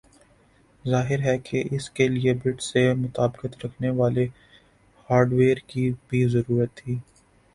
[0.85, 4.25] ظاہر ہے کہ اس کے لئے بٹ سے مطابقت رکھنے والے
[5.09, 6.95] ہارڈویئر کی بھی ضرورت تھی